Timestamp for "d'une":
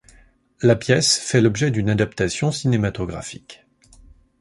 1.69-1.91